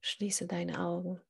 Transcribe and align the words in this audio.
Schließe 0.00 0.46
deine 0.46 0.80
Augen. 0.80 1.20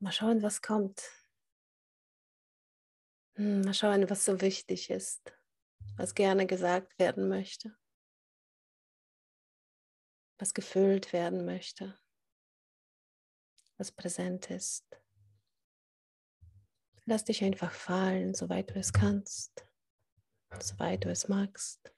Mal 0.00 0.12
schauen, 0.12 0.42
was 0.42 0.60
kommt. 0.60 1.02
Hm, 3.36 3.62
mal 3.62 3.72
schauen, 3.72 4.10
was 4.10 4.24
so 4.24 4.40
wichtig 4.40 4.90
ist, 4.90 5.32
was 5.96 6.14
gerne 6.14 6.46
gesagt 6.46 6.98
werden 6.98 7.28
möchte, 7.28 7.74
was 10.38 10.52
gefüllt 10.52 11.12
werden 11.14 11.46
möchte, 11.46 11.98
was 13.78 13.92
präsent 13.92 14.50
ist. 14.50 14.84
Lass 17.06 17.24
dich 17.24 17.42
einfach 17.42 17.72
fallen, 17.72 18.34
soweit 18.34 18.70
du 18.70 18.74
es 18.74 18.92
kannst, 18.92 19.66
soweit 20.60 21.04
du 21.04 21.10
es 21.10 21.28
magst. 21.28 21.92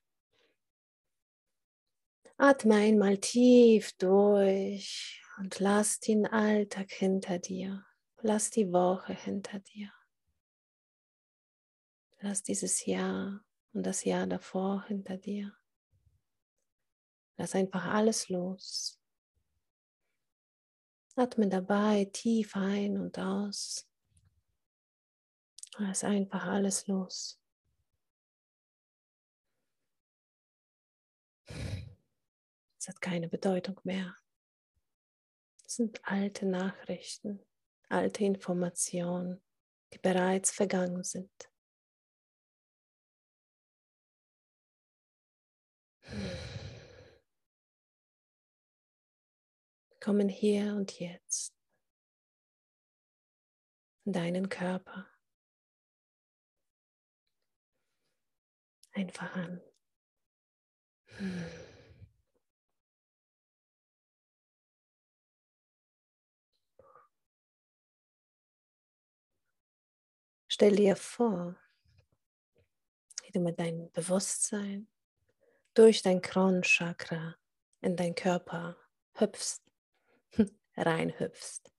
Atme 2.36 2.74
einmal 2.74 3.18
tief 3.18 3.92
durch 3.98 5.22
und 5.38 5.60
lass 5.60 6.00
den 6.00 6.26
Alltag 6.26 6.90
hinter 6.90 7.38
dir. 7.38 7.86
Lass 8.22 8.50
die 8.50 8.72
Woche 8.72 9.14
hinter 9.14 9.60
dir. 9.60 9.92
Lass 12.20 12.42
dieses 12.42 12.86
Jahr 12.86 13.44
und 13.72 13.84
das 13.84 14.04
Jahr 14.04 14.26
davor 14.26 14.84
hinter 14.86 15.16
dir. 15.16 15.54
Lass 17.36 17.54
einfach 17.54 17.84
alles 17.84 18.28
los. 18.28 18.98
Atme 21.16 21.48
dabei 21.48 22.06
tief 22.12 22.56
ein 22.56 22.98
und 22.98 23.18
aus. 23.18 23.88
Lass 25.78 26.02
einfach 26.02 26.46
alles 26.46 26.86
los. 26.86 27.40
Es 32.84 32.88
hat 32.88 33.00
keine 33.00 33.30
Bedeutung 33.30 33.80
mehr. 33.84 34.14
Es 35.64 35.76
sind 35.76 36.06
alte 36.06 36.44
Nachrichten, 36.44 37.42
alte 37.88 38.24
Informationen, 38.24 39.42
die 39.94 39.98
bereits 39.98 40.50
vergangen 40.50 41.02
sind. 41.02 41.32
Kommen 49.98 50.28
hier 50.28 50.74
und 50.74 51.00
jetzt 51.00 51.56
in 54.04 54.12
deinen 54.12 54.50
Körper. 54.50 55.08
Einfach 58.92 59.34
an. 59.36 59.62
Stell 70.54 70.76
dir 70.76 70.94
vor, 70.94 71.56
wie 73.24 73.32
du 73.32 73.40
mit 73.40 73.58
deinem 73.58 73.90
Bewusstsein 73.90 74.86
durch 75.74 76.02
dein 76.02 76.22
Kronchakra 76.22 77.34
in 77.80 77.96
deinen 77.96 78.14
Körper 78.14 78.76
hüpfst, 79.14 79.64
reinhüpfst, 80.76 81.72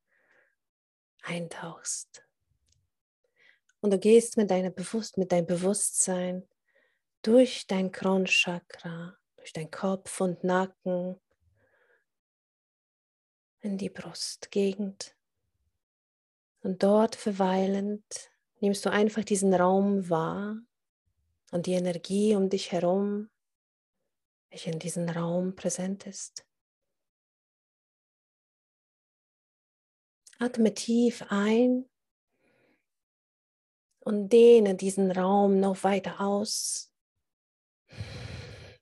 eintauchst. 1.22 2.28
Und 3.80 3.92
du 3.92 3.98
gehst 3.98 4.36
mit, 4.36 4.52
deiner 4.52 4.72
Bewusst 4.72 5.18
mit 5.18 5.32
deinem 5.32 5.48
Bewusstsein 5.48 6.46
durch 7.22 7.68
dein 7.68 7.94
Kronchakra, 7.94 9.18
durch 9.38 9.54
deinen 9.54 9.72
Kopf 9.72 10.20
und 10.20 10.44
Nacken 10.44 11.22
in 13.62 13.78
die 13.78 13.90
Brustgegend. 13.90 15.16
Und 16.60 16.84
dort 16.84 17.16
verweilend 17.16 18.35
nimmst 18.66 18.84
du 18.84 18.90
einfach 18.90 19.24
diesen 19.24 19.54
Raum 19.54 20.10
wahr 20.10 20.58
und 21.52 21.68
die 21.68 21.74
Energie 21.74 22.36
um 22.36 22.50
dich 22.50 22.72
herum, 22.72 23.30
welche 24.50 24.72
in 24.72 24.80
diesem 24.80 25.08
Raum 25.08 25.56
präsent 25.56 26.08
ist. 26.08 26.44
Atme 30.40 30.74
tief 30.74 31.24
ein 31.30 31.88
und 34.00 34.30
dehne 34.30 34.74
diesen 34.74 35.12
Raum 35.12 35.60
noch 35.60 35.84
weiter 35.84 36.20
aus. 36.20 36.92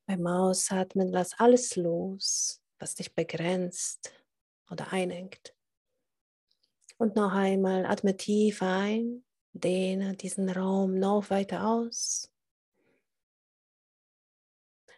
Beim 0.05 0.25
Ausatmen 0.25 1.09
lass 1.09 1.37
alles 1.37 1.75
los, 1.75 2.61
was 2.79 2.95
dich 2.95 3.13
begrenzt 3.13 4.13
oder 4.71 4.93
einengt. 4.93 5.53
Und 6.97 7.17
noch 7.17 7.33
einmal 7.33 7.85
atme 7.85 8.15
tief 8.15 8.61
ein 8.61 9.25
Dehne 9.53 10.15
diesen 10.15 10.49
Raum 10.49 10.99
noch 10.99 11.29
weiter 11.29 11.67
aus. 11.67 12.31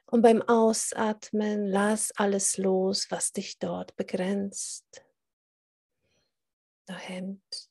Und 0.06 0.22
beim 0.22 0.42
Ausatmen 0.42 1.68
lass 1.68 2.12
alles 2.12 2.58
los, 2.58 3.12
was 3.12 3.34
dich 3.34 3.60
dort 3.60 3.96
begrenzt, 3.96 5.04
da 6.86 6.96
hemmt. 6.96 7.70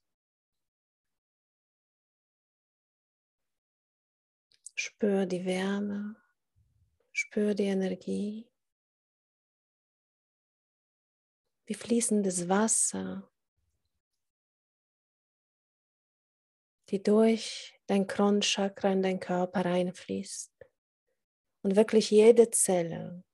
Spür 4.74 5.24
die 5.24 5.44
Wärme, 5.44 6.16
spür 7.12 7.54
die 7.54 7.64
Energie, 7.64 8.50
wie 11.66 11.74
fließendes 11.74 12.48
Wasser 12.48 13.30
die 16.94 17.02
durch 17.02 17.76
dein 17.86 18.06
Kronchakra 18.06 18.92
in 18.92 19.02
deinen 19.02 19.18
Körper 19.18 19.64
reinfließt 19.64 20.52
und 21.62 21.74
wirklich 21.74 22.12
jede 22.12 22.52
Zelle 22.52 23.24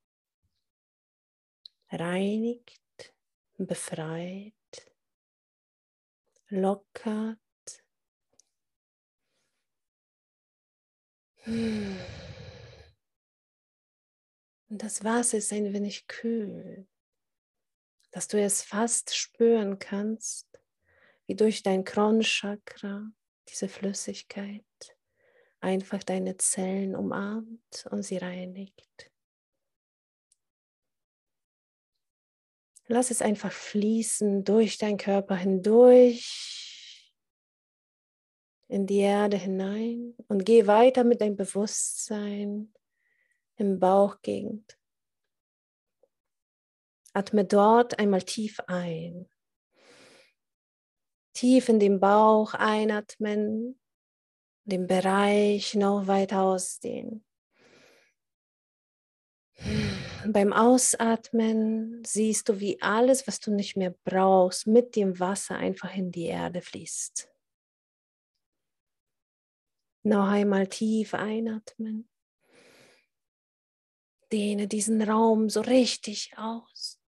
reinigt, 1.91 3.13
befreit, 3.59 4.55
lockert. 6.49 7.39
Und 11.45 11.99
das 14.71 15.05
Wasser 15.05 15.37
ist 15.37 15.53
ein 15.53 15.71
wenig 15.75 16.07
kühl, 16.07 16.89
dass 18.11 18.27
du 18.27 18.41
es 18.41 18.63
fast 18.63 19.15
spüren 19.15 19.79
kannst, 19.79 20.49
wie 21.27 21.35
durch 21.37 21.63
dein 21.63 21.85
Kronchakra 21.85 23.13
diese 23.49 23.69
Flüssigkeit 23.69 24.65
einfach 25.61 26.03
deine 26.03 26.37
Zellen 26.37 26.97
umarmt 26.97 27.87
und 27.91 28.03
sie 28.03 28.17
reinigt. 28.17 29.11
Lass 32.87 33.11
es 33.11 33.23
einfach 33.23 33.53
fließen 33.53 34.43
durch 34.45 34.79
deinen 34.79 34.97
Körper 34.99 35.37
hindurch 35.37 37.15
in 38.67 38.87
die 38.87 38.99
Erde 38.99 39.37
hinein 39.37 40.15
und 40.29 40.45
geh 40.45 40.67
weiter 40.67 41.05
mit 41.05 41.21
deinem 41.21 41.37
Bewusstsein 41.37 42.73
im 43.57 43.79
Bauchgegend. 43.79 44.79
Atme 47.13 47.45
dort 47.45 47.99
einmal 47.99 48.23
tief 48.23 48.61
ein 48.67 49.29
tief 51.41 51.71
in 51.71 51.81
den 51.81 52.01
Bauch 52.01 52.53
einatmen, 52.53 53.81
den 54.65 54.87
Bereich 54.87 55.75
noch 55.75 56.07
weiter 56.07 56.43
ausdehnen. 56.43 57.25
Beim 60.27 60.53
Ausatmen 60.53 62.05
siehst 62.05 62.51
du, 62.51 62.61
wie 62.61 62.81
alles, 62.83 63.27
was 63.27 63.41
du 63.41 63.55
nicht 63.55 63.75
mehr 63.75 63.95
brauchst, 64.05 64.67
mit 64.67 64.97
dem 64.97 65.19
Wasser 65.19 65.57
einfach 65.57 65.97
in 65.97 66.13
die 66.13 66.27
Erde 66.27 66.61
fließt. 66.61 67.33
Noch 70.03 70.29
einmal 70.29 70.67
tief 70.67 71.15
einatmen. 71.15 72.07
Dehne 74.31 74.69
diesen 74.69 75.01
Raum 75.01 75.49
so 75.49 75.63
richtig 75.63 76.37
aus. 76.37 77.01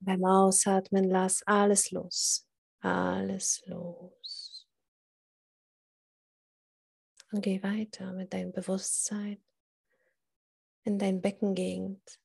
Beim 0.00 0.24
Ausatmen 0.24 1.04
lass 1.04 1.42
alles 1.42 1.90
los 1.90 2.46
alles 2.80 3.62
los. 3.66 4.68
Und 7.32 7.42
geh 7.42 7.62
weiter 7.62 8.12
mit 8.12 8.32
deinem 8.32 8.52
Bewusstsein 8.52 9.42
in 10.84 10.98
dein 10.98 11.20
Beckengegend. 11.20 12.20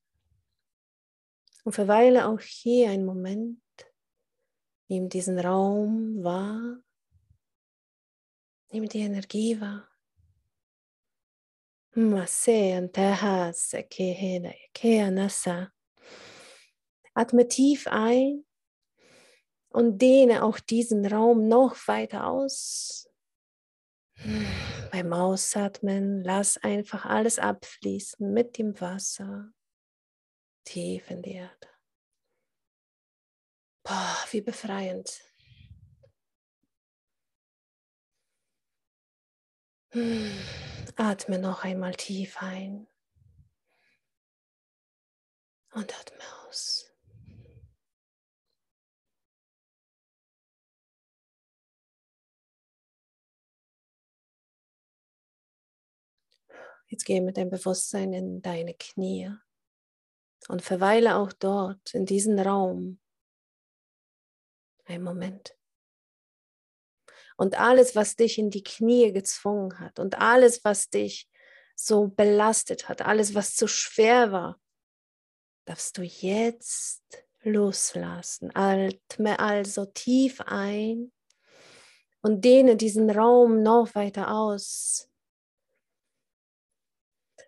Und 1.64 1.74
verweile 1.74 2.28
auch 2.28 2.40
hier 2.40 2.90
einen 2.90 3.06
Moment, 3.06 3.62
nimm 4.88 5.10
diesen 5.10 5.40
Raum 5.40 6.24
wahr, 6.24 6.82
nimm 8.72 8.88
die 8.88 9.00
Energie 9.00 9.60
wahr. 9.60 9.88
Atme 17.14 17.48
tief 17.48 17.88
ein 17.88 18.46
und 19.72 20.00
dehne 20.00 20.44
auch 20.44 20.60
diesen 20.60 21.06
Raum 21.06 21.48
noch 21.48 21.88
weiter 21.88 22.28
aus. 22.28 23.10
Beim 24.92 25.14
Ausatmen 25.14 26.24
lass 26.24 26.58
einfach 26.58 27.06
alles 27.06 27.40
abfließen 27.40 28.32
mit 28.32 28.58
dem 28.58 28.80
Wasser 28.80 29.52
tief 30.66 31.10
in 31.10 31.22
die 31.22 31.34
Erde. 31.34 31.68
Boah, 33.84 34.18
wie 34.30 34.42
befreiend. 34.42 35.24
Atme 40.96 41.40
noch 41.40 41.64
einmal 41.64 41.94
tief 41.96 42.38
ein 42.42 42.88
und 45.74 46.00
atme 46.00 46.24
aus. 46.48 46.91
Jetzt 56.92 57.06
gehe 57.06 57.22
mit 57.22 57.38
deinem 57.38 57.50
Bewusstsein 57.50 58.12
in 58.12 58.42
deine 58.42 58.74
Knie 58.74 59.34
und 60.50 60.62
verweile 60.62 61.16
auch 61.16 61.32
dort 61.32 61.94
in 61.94 62.06
diesem 62.06 62.38
Raum. 62.38 63.00
Ein 64.84 65.02
Moment. 65.02 65.58
Und 67.38 67.58
alles, 67.58 67.96
was 67.96 68.18
dich 68.18 68.38
in 68.38 68.50
die 68.50 68.62
Knie 68.62 69.14
gezwungen 69.14 69.80
hat 69.80 70.00
und 70.00 70.20
alles, 70.20 70.66
was 70.66 70.90
dich 70.90 71.30
so 71.76 72.10
belastet 72.10 72.90
hat, 72.90 73.02
alles, 73.02 73.34
was 73.36 73.56
zu 73.56 73.68
schwer 73.68 74.34
war, 74.34 74.60
darfst 75.64 75.98
du 75.98 76.02
jetzt 76.02 77.24
loslassen. 77.40 78.54
Atme 78.54 79.40
also 79.40 79.86
tief 79.86 80.42
ein 80.42 81.14
und 82.22 82.44
dehne 82.44 82.76
diesen 82.76 83.10
Raum 83.10 83.64
noch 83.64 83.96
weiter 83.96 84.30
aus. 84.30 85.11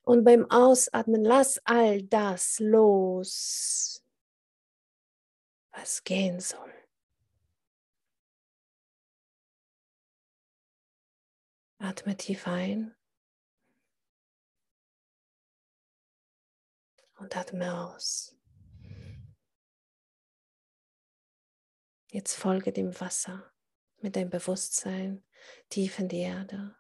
Und 0.04 0.26
beim 0.26 0.50
Ausatmen 0.52 1.24
lass 1.24 1.60
all 1.64 2.04
das 2.04 2.60
los, 2.60 4.04
was 5.72 6.04
gehen 6.04 6.40
soll. 6.42 6.74
Atme 11.80 12.16
tief 12.16 12.48
ein 12.48 12.96
und 17.20 17.36
atme 17.36 17.74
aus. 17.74 18.36
Jetzt 22.10 22.36
folge 22.36 22.72
dem 22.72 23.00
Wasser 23.00 23.52
mit 24.02 24.16
deinem 24.16 24.30
Bewusstsein 24.30 25.26
tief 25.70 25.98
in 26.00 26.10
die 26.10 26.20
Erde, 26.20 26.76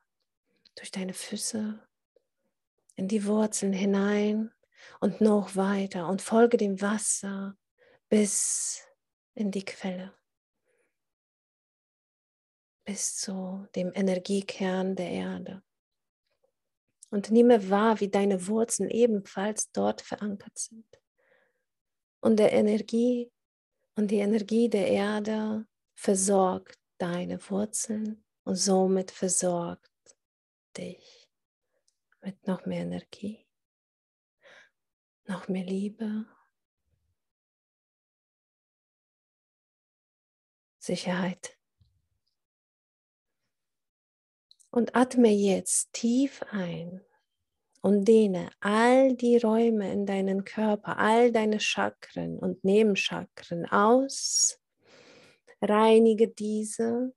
durch 0.75 0.91
deine 0.91 1.13
Füße, 1.13 1.85
in 2.95 3.07
die 3.07 3.25
Wurzeln 3.25 3.73
hinein 3.73 4.51
und 4.99 5.21
noch 5.21 5.55
weiter 5.55 6.07
und 6.07 6.21
folge 6.21 6.57
dem 6.57 6.81
Wasser 6.81 7.57
bis 8.09 8.85
in 9.33 9.51
die 9.51 9.65
Quelle, 9.65 10.13
bis 12.85 13.15
zu 13.15 13.67
dem 13.75 13.91
Energiekern 13.93 14.95
der 14.95 15.09
Erde. 15.09 15.63
Und 17.09 17.31
nehme 17.31 17.69
wahr, 17.69 17.99
wie 17.99 18.09
deine 18.09 18.47
Wurzeln 18.47 18.89
ebenfalls 18.89 19.71
dort 19.71 20.01
verankert 20.01 20.57
sind. 20.57 20.85
Und 22.21 22.37
der 22.37 22.53
Energie 22.53 23.31
und 23.95 24.09
die 24.09 24.17
Energie 24.17 24.69
der 24.69 24.87
Erde 24.87 25.67
versorgt 25.95 26.79
deine 26.97 27.37
Wurzeln 27.49 28.23
und 28.43 28.55
somit 28.55 29.11
versorgt 29.11 29.91
dich 30.75 31.22
mit 32.23 32.47
noch 32.47 32.65
mehr 32.65 32.81
Energie, 32.81 33.45
noch 35.25 35.47
mehr 35.47 35.65
Liebe, 35.65 36.25
Sicherheit. 40.79 41.57
Und 44.69 44.95
atme 44.95 45.29
jetzt 45.29 45.93
tief 45.93 46.41
ein 46.49 47.01
und 47.81 48.05
dehne 48.05 48.49
all 48.59 49.15
die 49.15 49.37
Räume 49.37 49.91
in 49.91 50.05
deinen 50.05 50.45
Körper, 50.45 50.97
all 50.97 51.31
deine 51.31 51.59
Chakren 51.59 52.39
und 52.39 52.63
Nebenchakren 52.63 53.65
aus. 53.67 54.59
Reinige 55.61 56.27
diese 56.27 57.13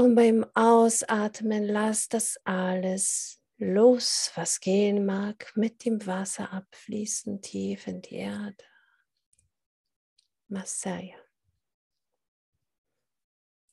und 0.00 0.14
beim 0.14 0.46
Ausatmen 0.54 1.64
lass 1.64 2.08
das 2.08 2.38
alles 2.44 3.42
los, 3.58 4.32
was 4.34 4.58
gehen 4.58 5.04
mag, 5.04 5.52
mit 5.56 5.84
dem 5.84 6.06
Wasser 6.06 6.50
abfließen 6.50 7.42
tief 7.42 7.86
in 7.86 8.00
die 8.00 8.16
Erde. 8.16 8.64
Masaya. 10.48 11.18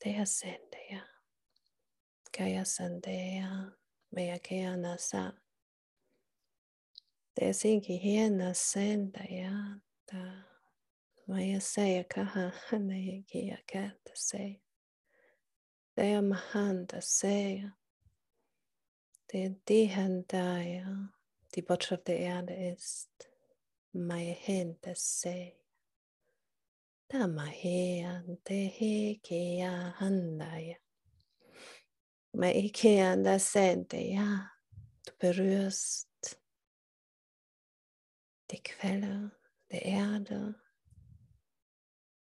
Der 0.04 0.26
Sendeya. 0.26 1.02
Kaya 2.30 2.64
Sandeya. 2.64 3.74
Mayakea 4.10 4.76
Nasa. 4.76 5.32
Der 7.38 7.54
Sigihena 7.54 8.52
Sendaya. 8.52 9.80
Maya 11.26 11.60
Saya 11.60 12.04
Kaha 12.04 12.52
Hanaya 12.70 13.58
Kata 13.66 14.12
Saya. 14.14 14.67
Der 15.98 16.22
Mahanta 16.22 17.00
Seya, 17.00 17.76
der 19.32 19.50
Dehandaya, 19.68 21.12
die 21.52 21.62
Botschaft 21.62 22.06
der 22.06 22.20
Erde 22.20 22.54
ist, 22.54 23.10
Mayahenta 23.90 24.94
Seya, 24.94 25.56
Tamahea 27.08 28.22
Tehekea 28.44 29.98
Handaya, 29.98 30.76
Maikea 32.32 33.16
ja, 33.16 34.50
du 35.04 35.12
berührst 35.18 36.40
die 38.52 38.62
Quelle 38.62 39.32
der 39.72 39.82
Erde, 39.82 40.54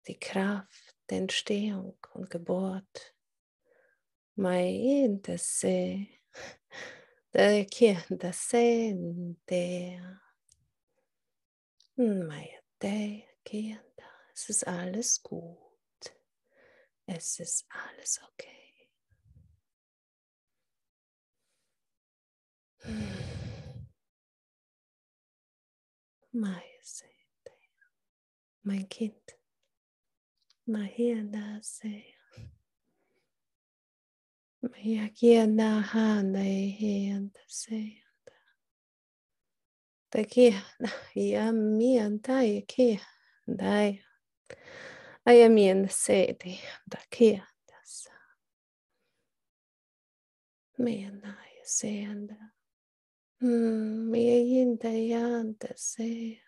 die 0.08 0.18
Kraft 0.18 0.96
der 1.10 1.18
Entstehung 1.18 1.98
und 2.13 2.30
Geburt 2.30 3.16
mai 4.38 5.08
da 5.24 5.38
se 5.38 6.08
da 7.34 7.65
kien 7.65 8.17
da? 8.22 8.32
Se 8.32 8.94
der 9.50 10.22
mai 11.98 12.50
der 12.82 13.24
kien 13.44 13.82
da 13.98 14.10
es 14.34 14.50
ist 14.50 14.67
alles 14.67 15.24
gut 15.24 16.15
es 17.08 17.39
ist 17.39 17.65
alles 17.70 18.22
okay 18.24 18.89
mai 26.32 26.79
se 26.84 27.06
mein 28.62 28.88
Kind 28.89 29.38
mai 30.65 32.16
Men 34.62 34.86
yakianahanaihenda 34.98 37.40
seyanda. 37.48 38.34
Takihana 40.12 40.90
yamiandai 41.16 42.62
kihandai. 42.68 44.04
Ayamienda 45.26 45.90
seiti 45.90 46.60
takiandassa. 46.90 48.12
inte 50.80 51.28
seyanda. 51.64 52.36
Miejintä 54.12 54.88
janta 54.88 55.68
seyanda. 55.76 56.48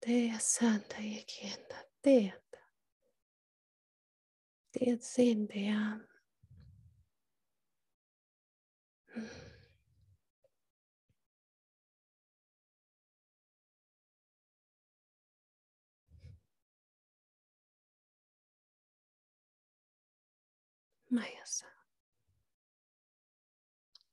Teja 0.00 0.38
santa 0.38 0.96
yakienda 0.96 1.76
teanda. 2.02 2.47
Jetzt 4.74 5.14
sehen 5.14 5.48
wir. 5.48 6.00
Mayasa. 21.10 21.66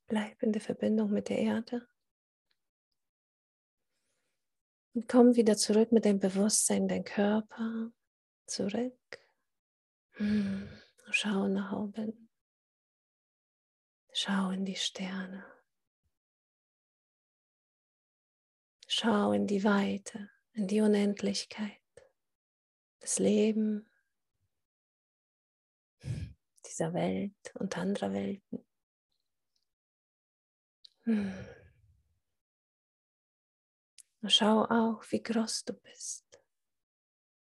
Bleib 0.08 0.42
in 0.44 0.54
der 0.54 0.62
Verbindung 0.62 1.12
mit 1.12 1.30
der 1.30 1.40
Erde. 1.40 1.88
Und 4.94 5.10
komm 5.10 5.36
wieder 5.36 5.58
zurück 5.58 5.92
mit 5.92 6.06
dem 6.06 6.20
Bewusstsein 6.20 6.84
in 6.84 6.88
deinen 6.88 7.04
Körper. 7.04 7.92
Zurück. 8.46 9.25
Hm, 10.18 10.70
schau 11.12 11.48
nach 11.48 11.74
oben. 11.74 12.30
Schau 14.14 14.52
in 14.52 14.64
die 14.64 14.76
Sterne. 14.76 15.44
Schau 18.88 19.34
in 19.34 19.46
die 19.46 19.66
Weite, 19.66 20.30
in 20.54 20.68
die 20.68 20.80
Unendlichkeit, 20.80 21.82
das 23.02 23.20
Leben 23.20 23.90
dieser 26.66 26.94
Welt 26.94 27.54
und 27.56 27.78
anderer 27.78 28.14
Welten. 28.14 28.66
Hm. 31.04 31.34
Schau 34.28 34.64
auch, 34.64 35.04
wie 35.10 35.22
groß 35.22 35.66
du 35.66 35.74
bist, 35.74 36.26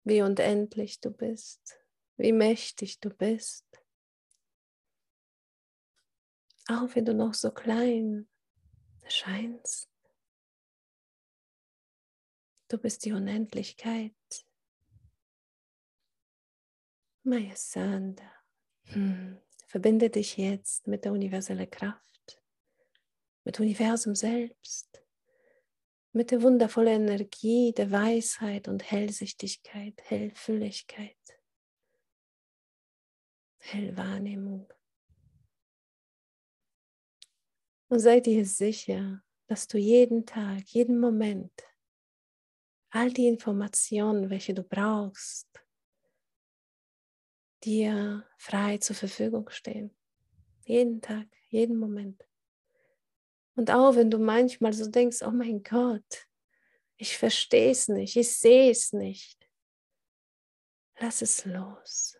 wie 0.03 0.23
unendlich 0.23 1.01
du 1.01 1.11
bist, 1.11 1.79
wie 2.19 2.33
mächtig 2.33 3.01
du 3.01 3.11
bist. 3.11 3.65
Auch 6.69 6.95
wenn 6.95 7.07
du 7.07 7.15
noch 7.15 7.33
so 7.33 7.51
klein 7.51 8.29
erscheinst. 9.03 9.89
Du 12.69 12.77
bist 12.77 13.05
die 13.07 13.13
Unendlichkeit. 13.13 14.13
Maya 17.23 17.57
Sanda. 17.57 18.31
Hm. 18.85 19.41
Verbinde 19.67 20.11
dich 20.11 20.37
jetzt 20.37 20.87
mit 20.87 21.05
der 21.05 21.13
universellen 21.13 21.71
Kraft, 21.71 22.43
mit 23.45 23.61
Universum 23.61 24.15
selbst, 24.15 25.03
mit 26.13 26.31
der 26.31 26.43
wundervollen 26.43 27.07
Energie 27.07 27.73
der 27.77 27.91
Weisheit 27.91 28.67
und 28.67 28.91
Hellsichtigkeit, 28.91 30.01
Hellfülligkeit, 30.05 31.38
Hellwahrnehmung. 33.73 34.69
Und 37.89 38.01
sei 38.01 38.21
dir 38.21 38.45
sicher, 38.45 39.23
dass 39.47 39.67
du 39.67 39.79
jeden 39.79 40.27
Tag, 40.27 40.63
jeden 40.69 40.99
Moment 40.99 41.53
all 42.91 43.13
die 43.13 43.27
Informationen, 43.27 44.31
welche 44.31 44.55
du 44.55 44.63
brauchst, 44.63 45.49
dir 47.65 48.25
frei 48.39 48.79
zur 48.79 48.97
Verfügung 48.97 49.49
stehen. 49.51 49.95
Jeden 50.65 51.01
Tag, 51.01 51.27
jeden 51.49 51.77
Moment. 51.77 52.27
Und 53.57 53.71
auch 53.71 53.97
wenn 53.97 54.11
du 54.11 54.19
manchmal 54.19 54.73
so 54.73 54.89
denkst, 54.91 55.23
oh 55.23 55.31
mein 55.31 55.63
Gott, 55.63 56.27
ich 56.97 57.17
verstehe 57.17 57.71
es 57.71 57.89
nicht, 57.89 58.17
ich 58.17 58.37
sehe 58.37 58.71
es 58.71 58.93
nicht. 58.93 59.49
Lass 60.99 61.23
es 61.23 61.45
los. 61.45 62.18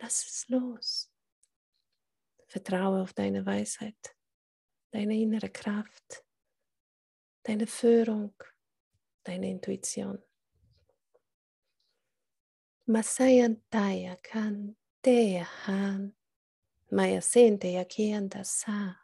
Lass 0.00 0.24
es 0.24 0.48
los. 0.48 1.10
Vertraue 2.46 3.02
auf 3.02 3.12
deine 3.12 3.44
Weisheit, 3.44 4.16
deine 4.90 5.14
innere 5.14 5.50
Kraft, 5.50 6.24
deine 7.42 7.66
Führung, 7.66 8.34
deine 9.22 9.50
Intuition. 9.50 10.22
Masayantaya 12.86 14.16
kan 14.16 14.76
han, 15.66 16.16
maya 16.90 17.20
sente 17.20 17.68
ya 17.68 17.84
kianda 17.84 18.44
sa, 18.44 18.96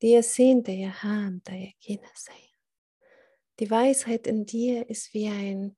dir 0.00 0.22
sente 0.22 0.72
ya 0.72 0.90
han 0.90 1.42
taya 1.42 1.72
kinasaya. 1.78 2.56
Die 3.58 3.70
Weisheit 3.70 4.26
in 4.26 4.46
dir 4.46 4.88
ist 4.88 5.12
wie 5.12 5.28
ein, 5.28 5.76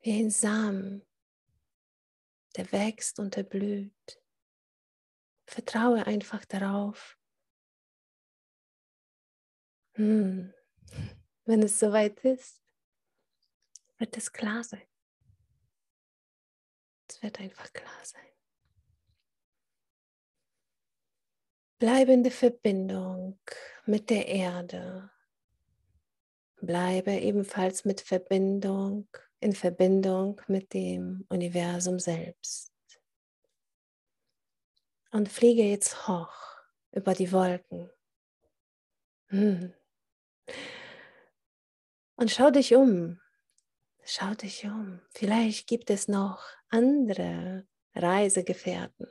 wie 0.00 0.18
ein 0.18 0.30
Samen, 0.30 1.06
der 2.56 2.70
wächst 2.72 3.18
und 3.18 3.36
erblüht. 3.36 4.22
Vertraue 5.46 6.06
einfach 6.06 6.44
darauf. 6.44 7.18
Hm. 9.94 10.52
Wenn 11.44 11.62
es 11.62 11.78
soweit 11.78 12.20
ist, 12.20 12.62
wird 13.98 14.16
es 14.16 14.32
klar 14.32 14.62
sein. 14.64 14.86
Es 17.08 17.22
wird 17.22 17.40
einfach 17.40 17.72
klar 17.72 18.04
sein. 18.04 18.20
Bleibende 21.78 22.30
Verbindung 22.30 23.40
mit 23.86 24.10
der 24.10 24.28
Erde. 24.28 25.10
Bleibe 26.60 27.12
ebenfalls 27.12 27.84
mit 27.84 28.00
Verbindung, 28.00 29.08
in 29.40 29.54
Verbindung 29.54 30.40
mit 30.46 30.72
dem 30.74 31.24
Universum 31.28 31.98
selbst. 31.98 32.72
Und 35.10 35.28
fliege 35.28 35.64
jetzt 35.64 36.06
hoch 36.06 36.32
über 36.92 37.14
die 37.14 37.32
Wolken. 37.32 37.90
Hm. 39.28 39.72
Und 42.16 42.30
schau 42.30 42.50
dich 42.50 42.74
um. 42.74 43.20
Schau 44.04 44.34
dich 44.34 44.64
um. 44.66 45.00
Vielleicht 45.10 45.66
gibt 45.66 45.90
es 45.90 46.06
noch 46.06 46.44
andere 46.68 47.66
Reisegefährten. 47.94 49.08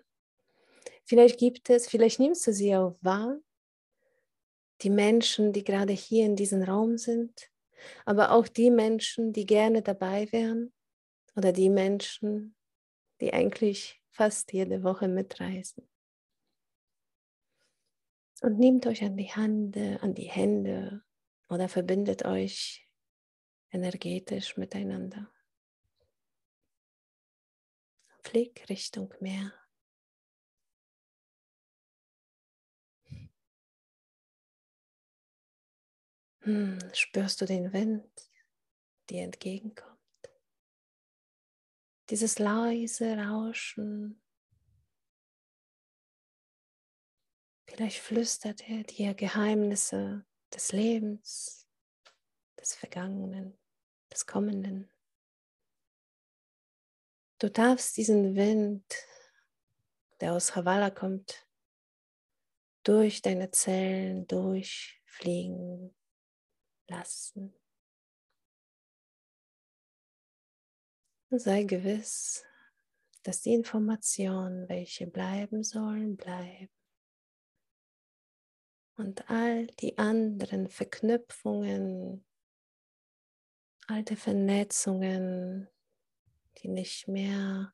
Vielleicht 1.04 1.40
gibt 1.40 1.70
es, 1.70 1.88
vielleicht 1.88 2.20
nimmst 2.20 2.46
du 2.46 2.54
sie 2.54 2.76
auch 2.76 2.98
wahr, 3.02 3.40
die 4.82 4.90
Menschen, 4.90 5.54
die 5.54 5.64
gerade 5.64 5.94
hier 5.94 6.26
in 6.26 6.36
diesem 6.36 6.62
Raum 6.62 6.98
sind, 6.98 7.49
aber 8.06 8.32
auch 8.32 8.48
die 8.48 8.72
Menschen, 8.72 9.34
die 9.34 9.46
gerne 9.46 9.82
dabei 9.82 10.32
wären 10.32 10.74
oder 11.36 11.52
die 11.52 11.70
Menschen, 11.70 12.56
die 13.22 13.34
eigentlich 13.34 14.02
fast 14.10 14.54
jede 14.54 14.84
Woche 14.84 15.08
mitreisen. 15.08 15.88
Und 18.42 18.58
nehmt 18.58 18.88
euch 18.88 19.04
an 19.04 19.18
die 19.18 19.32
Hand, 19.32 19.76
an 19.76 20.14
die 20.14 20.30
Hände 20.30 21.04
oder 21.50 21.68
verbindet 21.68 22.26
euch 22.26 22.88
energetisch 23.72 24.58
miteinander. 24.58 25.30
Flieg 28.24 28.70
Richtung 28.70 29.14
Meer. 29.20 29.59
Hm, 36.42 36.80
spürst 36.94 37.42
du 37.42 37.46
den 37.46 37.74
Wind, 37.74 38.10
dir 39.10 39.24
entgegenkommt? 39.24 39.98
Dieses 42.10 42.40
leise 42.40 43.18
Rauschen. 43.18 44.22
Vielleicht 47.68 48.00
flüstert 48.00 48.68
er 48.70 48.84
dir 48.84 49.14
Geheimnisse 49.14 50.26
des 50.54 50.72
Lebens, 50.72 51.68
des 52.60 52.74
Vergangenen 52.74 53.58
des 54.12 54.26
Kommenden. 54.26 54.90
Du 57.38 57.50
darfst 57.50 57.96
diesen 57.98 58.36
Wind, 58.36 58.84
der 60.20 60.34
aus 60.34 60.56
Havala 60.56 60.90
kommt, 60.90 61.48
durch 62.84 63.22
deine 63.22 63.52
Zellen 63.52 64.26
durchfliegen 64.28 65.96
lassen. 66.90 67.54
Sei 71.32 71.64
gewiss, 71.64 72.44
dass 73.24 73.42
die 73.42 73.54
Informationen, 73.54 74.68
welche 74.68 75.06
bleiben 75.08 75.64
sollen, 75.64 76.18
bleiben. 76.18 76.70
Und 78.98 79.30
all 79.30 79.68
die 79.68 79.98
anderen 79.98 80.70
Verknüpfungen, 80.70 82.26
alte 83.88 84.16
Vernetzungen, 84.16 85.70
die 86.58 86.68
nicht 86.68 87.08
mehr 87.08 87.74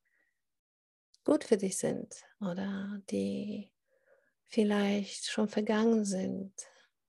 gut 1.23 1.43
für 1.43 1.57
dich 1.57 1.77
sind 1.77 2.23
oder 2.39 3.01
die 3.09 3.71
vielleicht 4.45 5.25
schon 5.25 5.47
vergangen 5.47 6.05
sind, 6.05 6.53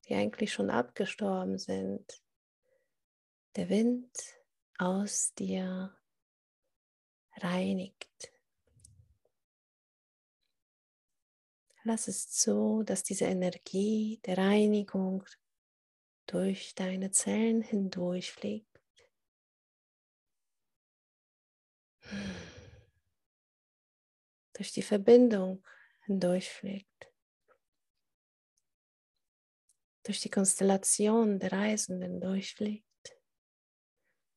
die 0.08 0.14
eigentlich 0.14 0.52
schon 0.52 0.70
abgestorben 0.70 1.58
sind. 1.58 2.22
Der 3.56 3.68
Wind 3.68 4.10
aus 4.78 5.34
dir 5.34 5.96
reinigt. 7.36 8.32
Lass 11.84 12.08
es 12.08 12.28
zu, 12.30 12.82
dass 12.84 13.04
diese 13.04 13.26
Energie 13.26 14.20
der 14.26 14.38
Reinigung 14.38 15.24
durch 16.26 16.74
deine 16.74 17.12
Zellen 17.12 17.62
hindurchfliegt. 17.62 18.66
durch 24.56 24.72
die 24.72 24.82
Verbindung 24.82 25.62
hindurchfliegt. 26.06 27.05
Durch 30.06 30.20
die 30.20 30.30
Konstellation 30.30 31.40
der 31.40 31.50
Reisenden 31.50 32.20
durchfliegt 32.20 32.86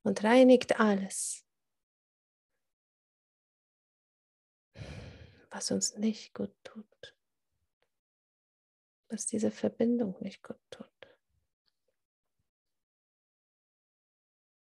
und 0.01 0.23
reinigt 0.23 0.79
alles, 0.79 1.45
was 5.51 5.69
uns 5.69 5.95
nicht 5.95 6.33
gut 6.33 6.55
tut, 6.63 7.15
was 9.09 9.27
diese 9.27 9.51
Verbindung 9.51 10.15
nicht 10.21 10.41
gut 10.41 10.59
tut, 10.71 10.87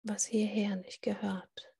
was 0.04 0.26
hierher 0.26 0.76
nicht 0.76 1.02
gehört. 1.02 1.74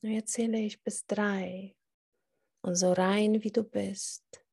Jetzt 0.00 0.32
zähle 0.32 0.58
ich 0.58 0.82
bis 0.82 1.06
drei. 1.06 1.76
Und 2.60 2.74
so 2.74 2.92
rein 2.92 3.42
wie 3.42 3.52
du 3.52 3.62
bist, 3.62 4.44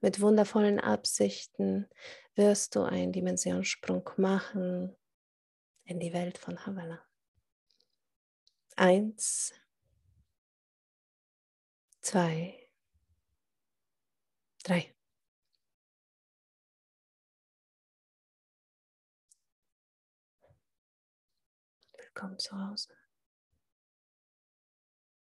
mit 0.00 0.20
wundervollen 0.20 0.80
Absichten, 0.80 1.88
wirst 2.34 2.74
du 2.74 2.82
einen 2.82 3.12
Dimensionssprung 3.12 4.08
machen 4.16 4.96
in 5.84 6.00
die 6.00 6.12
Welt 6.12 6.38
von 6.38 6.64
Havala. 6.64 7.00
Eins, 8.76 9.52
zwei, 12.00 12.58
drei. 14.64 14.94
Willkommen 21.98 22.38
zu 22.38 22.56
Hause. 22.56 22.94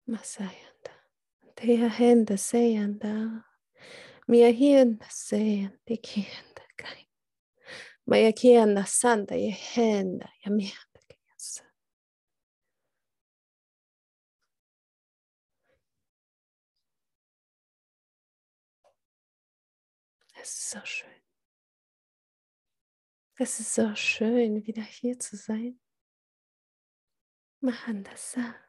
Masayanda. 0.05 0.91
Teia 1.55 1.87
hända 1.87 2.37
seyanda. 2.37 3.48
Mia 4.29 4.51
hienda 4.51 5.05
seyanda 5.09 5.95
kienda 6.03 6.65
kai. 6.77 7.07
Maya 8.05 8.31
kienda 8.31 8.85
santa 8.85 9.35
ye 9.35 9.49
hända 9.49 10.29
ja 10.45 10.51
mienda 10.51 11.01
kiesa. 11.09 11.63
Es 20.35 20.49
ist 20.53 20.69
so 20.69 20.85
schön. 20.85 21.21
Es 23.39 23.59
ist 23.59 23.73
so 23.73 23.95
schön, 23.95 24.63
wieder 24.67 24.83
hier 24.83 25.17
zu 25.17 25.37
sein. 25.37 25.79
Mahandasa. 27.61 28.68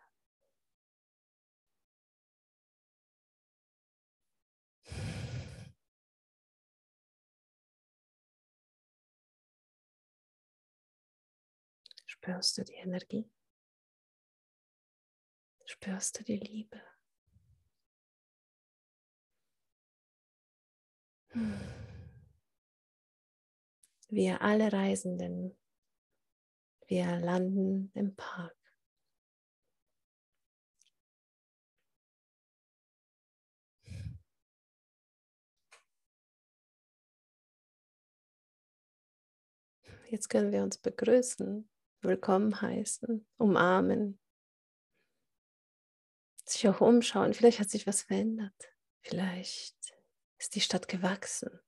Spürst 12.23 12.59
du 12.59 12.65
die 12.65 12.75
Energie? 12.75 13.31
Spürst 15.65 16.19
du 16.19 16.25
die 16.25 16.37
Liebe? 16.37 16.83
Wir 24.11 24.43
alle 24.43 24.71
Reisenden, 24.71 25.57
wir 26.89 27.07
landen 27.21 27.91
im 27.95 28.15
Park. 28.15 28.55
Jetzt 40.11 40.29
können 40.29 40.53
wir 40.53 40.63
uns 40.63 40.77
begrüßen 40.77 41.67
willkommen 42.03 42.61
heißen, 42.61 43.27
umarmen, 43.37 44.19
sich 46.45 46.67
auch 46.69 46.81
umschauen. 46.81 47.35
Vielleicht 47.35 47.61
hat 47.61 47.71
sich 47.71 47.87
was 47.87 48.03
verändert. 48.03 48.75
Vielleicht 49.03 49.77
ist 50.39 50.55
die 50.55 50.61
Stadt 50.61 50.89
gewachsen. 50.89 51.61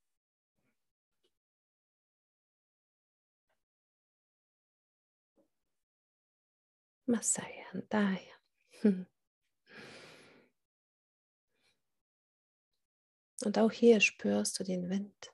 Masaya 7.05 7.69
Andaya. 7.71 8.19
Und 13.45 13.59
auch 13.59 13.71
hier 13.71 13.99
spürst 13.99 14.59
du 14.59 14.63
den 14.63 14.89
Wind, 14.89 15.33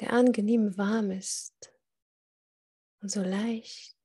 der 0.00 0.12
angenehm 0.12 0.78
warm 0.78 1.10
ist 1.10 1.75
und 3.06 3.10
so 3.10 3.22
leicht. 3.22 3.96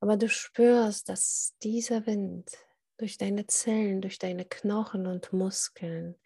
Aber 0.00 0.16
du 0.16 0.26
spürst, 0.26 1.10
dass 1.10 1.54
dieser 1.62 2.06
Wind 2.06 2.50
durch 2.96 3.18
deine 3.18 3.46
Zellen, 3.46 4.00
durch 4.00 4.18
deine 4.18 4.46
Knochen 4.46 5.06
und 5.06 5.34
Muskeln, 5.34 6.18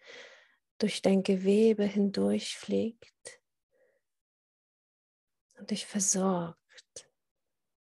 durch 0.77 1.01
dein 1.01 1.21
Gewebe 1.21 1.83
hindurchfliegt 1.83 3.41
und 5.59 5.69
dich 5.69 5.85
versorgt 5.85 7.11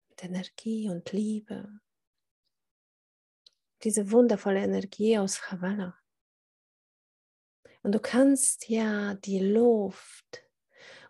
mit 0.10 0.26
Energie 0.26 0.90
und 0.90 1.14
Liebe. 1.14 1.80
Diese 3.86 4.12
wundervolle 4.12 4.60
Energie 4.60 5.18
aus 5.18 5.50
Havanna. 5.50 5.98
Und 7.84 7.94
du 7.94 8.02
kannst 8.02 8.68
ja 8.68 9.14
die 9.14 9.40
Luft 9.40 10.44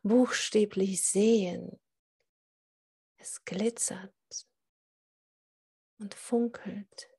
buchstäblich 0.04 1.04
sehen 1.04 1.80
es 3.20 3.44
glitzert 3.46 4.14
und 6.00 6.14
funkelt. 6.16 7.10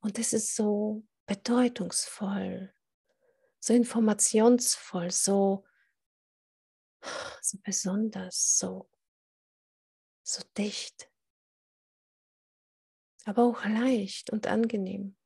Und 0.00 0.18
es 0.18 0.32
ist 0.32 0.54
so 0.54 1.06
bedeutungsvoll, 1.26 2.74
so 3.60 3.72
informationsvoll, 3.72 5.10
so, 5.10 5.64
so 7.40 7.58
besonders, 7.62 8.58
so, 8.58 8.90
so 10.22 10.42
dicht, 10.58 11.10
aber 13.24 13.44
auch 13.44 13.64
leicht 13.64 14.30
und 14.30 14.46
angenehm. 14.46 15.16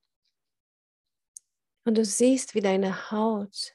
Und 1.85 1.97
du 1.97 2.05
siehst, 2.05 2.55
wie 2.55 2.61
deine 2.61 3.11
Haut 3.11 3.75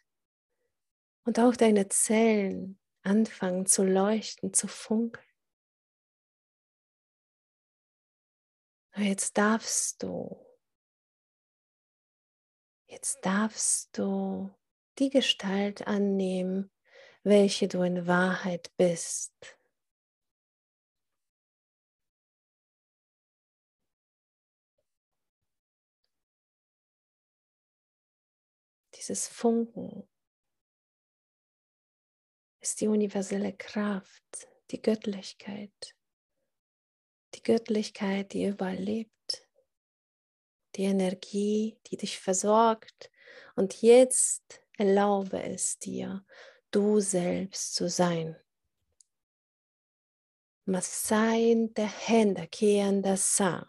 und 1.26 1.40
auch 1.40 1.56
deine 1.56 1.90
Zellen 1.90 2.80
anfangen 3.02 3.66
zu 3.66 3.84
leuchten, 3.84 4.54
zu 4.54 4.68
funkeln. 4.68 5.33
Jetzt 8.96 9.40
darfst 9.40 10.04
du, 10.04 10.46
jetzt 12.86 13.26
darfst 13.26 13.98
du 13.98 14.54
die 15.00 15.10
Gestalt 15.10 15.88
annehmen, 15.88 16.72
welche 17.24 17.68
du 17.68 17.82
in 17.82 18.06
Wahrheit 18.06 18.72
bist. 18.78 19.34
Dieses 28.96 29.28
Funken 29.28 30.08
ist 32.62 32.80
die 32.80 32.88
universelle 32.88 33.54
Kraft, 33.58 34.48
die 34.70 34.82
Göttlichkeit 34.82 35.96
Göttlichkeit, 37.44 38.34
die 38.34 38.46
überall 38.46 38.76
lebt, 38.76 39.48
die 40.76 40.84
Energie, 40.84 41.78
die 41.88 41.98
dich 41.98 42.20
versorgt. 42.20 43.12
Und 43.56 43.82
jetzt 43.82 44.62
erlaube 44.78 45.42
es 45.44 45.78
dir, 45.78 46.26
du 46.72 47.00
selbst 47.00 47.76
zu 47.76 47.90
sein. 47.90 48.36
Masain 50.66 51.74
der 51.74 51.88
Hände 51.88 52.48
kehrende 52.48 53.18
Sa, 53.18 53.68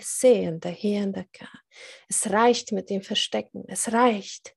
sehen 0.00 0.58
der 0.58 0.72
Hände 0.72 1.26
ka. 1.32 1.48
Es 2.08 2.30
reicht 2.30 2.72
mit 2.72 2.88
dem 2.88 3.02
Verstecken, 3.02 3.64
es 3.68 3.92
reicht. 3.92 4.56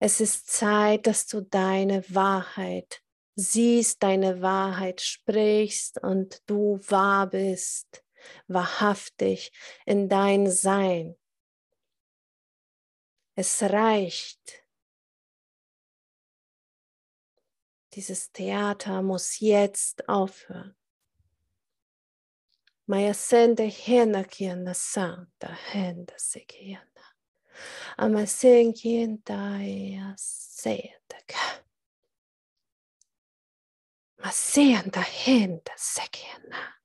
Es 0.00 0.20
ist 0.20 0.50
Zeit, 0.50 1.06
dass 1.06 1.26
du 1.26 1.42
deine 1.42 2.04
Wahrheit 2.12 3.02
siehst 3.36 4.02
deine 4.02 4.42
Wahrheit, 4.42 5.00
sprichst 5.00 6.02
und 6.02 6.42
du 6.46 6.80
wahr 6.88 7.28
bist, 7.28 8.02
wahrhaftig 8.48 9.52
in 9.84 10.08
dein 10.08 10.50
Sein. 10.50 11.16
Es 13.34 13.62
reicht. 13.62 14.64
Dieses 17.92 18.32
Theater 18.32 19.02
muss 19.02 19.40
jetzt 19.40 20.08
aufhören. 20.08 20.74
Maya 22.88 23.14
sende 23.14 23.64
hena 23.64 24.22
kiana 24.24 24.72
santa 24.74 25.48
henda 25.48 26.14
sekiana. 26.16 26.86
Amasenkientaya 34.18 34.22
Seyataka. 34.22 34.96
Maseanda 34.96 35.00
Henda 35.02 35.72
Sekiana. 35.76 36.76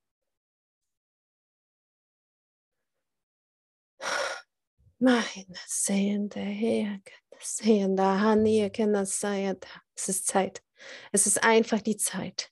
Meine 4.99 5.57
sehende 5.67 6.39
Herr, 6.39 6.99
sehende 7.39 8.03
Hanie, 8.03 8.69
Kinder, 8.69 9.01
Es 9.01 10.09
ist 10.09 10.27
Zeit. 10.27 10.63
Es 11.11 11.25
ist 11.25 11.43
einfach 11.43 11.81
die 11.81 11.97
Zeit. 11.97 12.51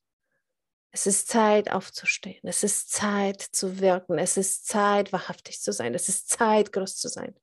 Es 0.92 1.06
ist 1.06 1.28
Zeit 1.28 1.72
aufzustehen. 1.72 2.42
Es 2.44 2.64
ist 2.64 2.92
Zeit 2.92 3.42
zu 3.42 3.80
wirken. 3.80 4.18
Es 4.18 4.38
ist 4.38 4.66
Zeit 4.66 5.14
wahrhaftig 5.14 5.62
zu 5.62 5.72
sein. 5.72 5.94
Es 5.94 6.10
ist 6.10 6.30
Zeit 6.30 6.74
groß 6.74 6.98
zu 6.98 7.08
sein. 7.08 7.40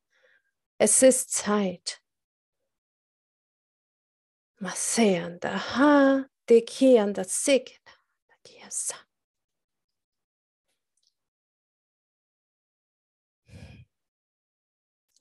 Es 0.79 1.03
ist 1.03 1.33
Zeit. 1.33 2.03
Maseanda 4.59 5.77
ha 5.77 6.27
de 6.49 6.61
kianda 6.63 7.25
signa. 7.25 7.97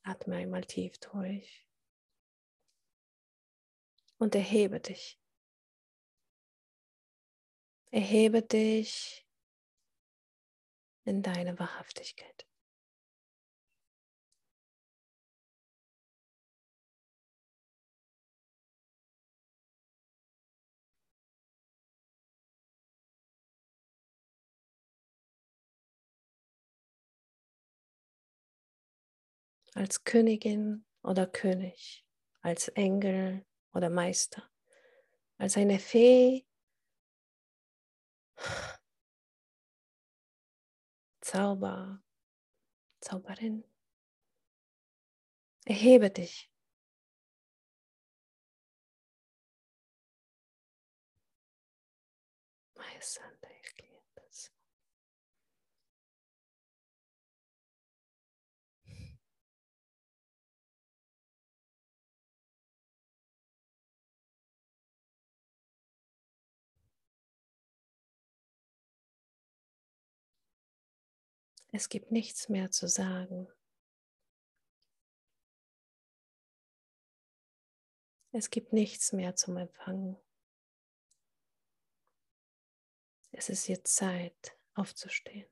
Atme 0.07 0.35
einmal 0.35 0.63
tief 0.63 0.99
durch 0.99 1.65
und 4.19 4.35
erhebe 4.35 4.79
dich. 4.79 5.19
Erhebe 7.89 8.43
dich 8.43 9.25
in 11.05 11.23
deine 11.23 11.57
Wahrhaftigkeit. 11.57 12.45
Als 29.75 30.03
Königin 30.05 30.85
oder 31.03 31.27
König, 31.27 32.05
als 32.41 32.69
Engel 32.69 33.45
oder 33.73 33.89
Meister, 33.89 34.49
als 35.37 35.57
eine 35.57 35.79
Fee, 35.79 36.45
Zauber, 41.21 42.01
Zauberin. 43.01 43.63
Erhebe 45.65 46.09
dich. 46.09 46.49
Es 71.77 71.89
gibt 71.89 72.09
nichts 72.09 72.47
mehr 72.47 72.71
zu 72.71 72.87
sagen. 72.87 73.49
Es 78.31 78.49
gibt 78.49 78.71
nichts 78.71 79.11
mehr 79.11 79.35
zum 79.35 79.57
Empfangen. 79.57 80.15
Es 83.33 83.49
ist 83.49 83.67
jetzt 83.67 83.93
Zeit, 83.93 84.57
aufzustehen. 84.73 85.49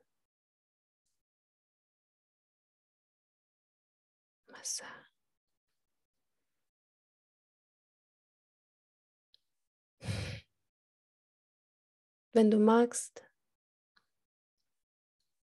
Massa. 4.48 4.86
Wenn 12.32 12.50
du 12.50 12.60
magst, 12.60 13.26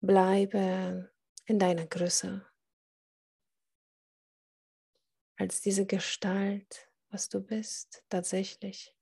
Bleibe 0.05 1.09
in 1.45 1.59
deiner 1.59 1.87
Größe 1.87 2.45
als 5.37 5.61
diese 5.61 5.85
Gestalt, 5.85 6.91
was 7.09 7.29
du 7.29 7.39
bist, 7.39 8.03
tatsächlich. 8.09 8.93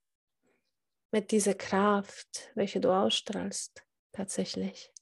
Mit 1.09 1.31
dieser 1.31 1.55
Kraft, 1.55 2.51
welche 2.53 2.79
du 2.79 2.91
ausstrahlst, 2.91 3.83
tatsächlich. 4.11 4.93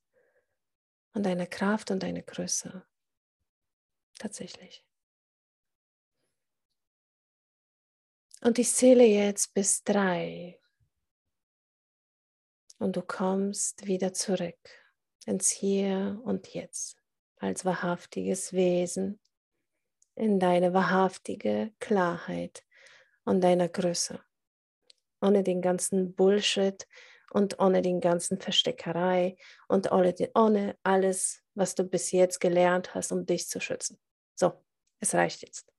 Und 1.12 1.24
deine 1.24 1.48
Kraft 1.48 1.92
und 1.92 2.02
deine 2.02 2.24
Größe, 2.24 2.88
tatsächlich. 4.18 4.86
Und 8.40 8.58
ich 8.58 8.72
zähle 8.72 9.04
jetzt 9.04 9.54
bis 9.54 9.84
drei. 9.84 10.62
Und 12.78 12.96
du 12.96 13.02
kommst 13.02 13.86
wieder 13.86 14.14
zurück 14.14 14.89
ins 15.26 15.50
Hier 15.50 16.20
und 16.24 16.54
Jetzt 16.54 16.98
als 17.38 17.66
wahrhaftiges 17.66 18.54
Wesen 18.54 19.20
in 20.16 20.40
deine 20.40 20.74
wahrhaftige 20.74 21.72
Klarheit 21.80 22.64
und 23.24 23.42
deiner 23.42 23.70
Größe. 23.70 24.20
Ohne 25.22 25.44
den 25.44 25.62
ganzen 25.62 26.14
Bullshit 26.14 26.88
und 27.32 27.60
ohne 27.60 27.82
den 27.82 28.02
ganzen 28.02 28.40
Versteckerei 28.40 29.38
und 29.68 29.92
ohne, 29.92 30.14
ohne 30.34 30.78
alles, 30.84 31.42
was 31.54 31.76
du 31.76 31.84
bis 31.84 32.12
jetzt 32.12 32.40
gelernt 32.40 32.96
hast, 32.96 33.12
um 33.12 33.26
dich 33.26 33.48
zu 33.48 33.60
schützen. 33.60 34.00
So, 34.36 34.54
es 35.00 35.14
reicht 35.14 35.42
jetzt. 35.42 35.72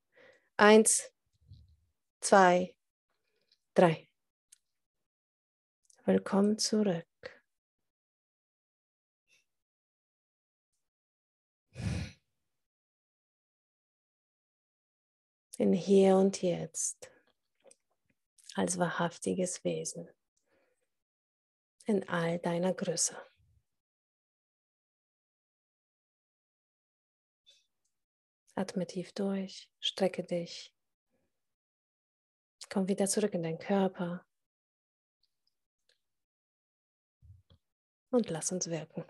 Eins, 0.56 1.12
zwei, 2.20 2.74
drei. 3.74 4.08
Willkommen 6.04 6.58
zurück. 6.58 7.09
In 15.60 15.74
Hier 15.74 16.16
und 16.16 16.40
Jetzt 16.40 17.10
als 18.54 18.78
wahrhaftiges 18.78 19.62
Wesen 19.62 20.08
in 21.84 22.08
all 22.08 22.38
deiner 22.38 22.72
Größe. 22.72 23.14
Atme 28.54 28.86
tief 28.86 29.12
durch, 29.12 29.70
strecke 29.80 30.24
dich. 30.24 30.74
Komm 32.70 32.88
wieder 32.88 33.06
zurück 33.06 33.34
in 33.34 33.42
deinen 33.42 33.58
Körper. 33.58 34.24
Und 38.08 38.30
lass 38.30 38.50
uns 38.50 38.70
wirken. 38.70 39.04